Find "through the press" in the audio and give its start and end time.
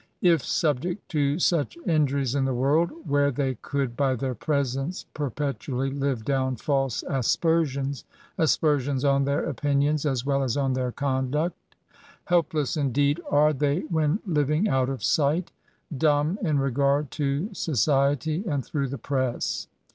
18.65-19.67